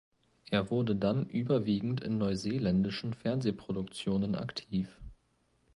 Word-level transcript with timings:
Er 0.49 0.71
wurde 0.71 0.95
dann 0.95 1.27
überwiegend 1.29 2.01
in 2.01 2.17
neuseeländischen 2.17 3.13
Fernsehproduktionen 3.13 4.33
aktiv. 4.33 4.97